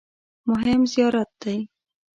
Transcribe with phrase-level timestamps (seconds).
[0.47, 1.57] مهم زیارت دی.